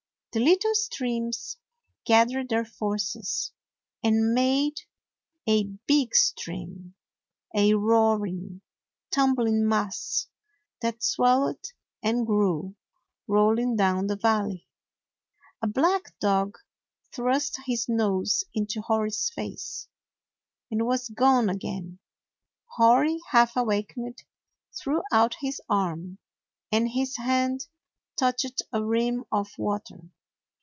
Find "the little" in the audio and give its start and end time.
0.33-0.73